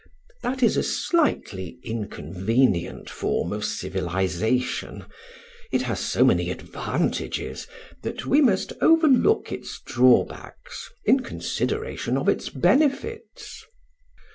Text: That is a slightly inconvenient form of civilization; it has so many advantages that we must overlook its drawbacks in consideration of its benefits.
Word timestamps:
That 0.41 0.63
is 0.63 0.77
a 0.77 0.81
slightly 0.81 1.77
inconvenient 1.83 3.07
form 3.07 3.53
of 3.53 3.63
civilization; 3.63 5.05
it 5.71 5.83
has 5.83 5.99
so 5.99 6.25
many 6.25 6.49
advantages 6.49 7.67
that 8.01 8.25
we 8.25 8.41
must 8.41 8.73
overlook 8.81 9.51
its 9.51 9.79
drawbacks 9.85 10.89
in 11.05 11.19
consideration 11.19 12.17
of 12.17 12.27
its 12.27 12.49
benefits. 12.49 13.63